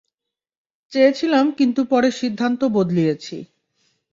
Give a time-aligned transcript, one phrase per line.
[0.91, 3.37] চেয়েছিলাম কিন্তু পরে সিদ্ধান্ত বদলিয়েছি।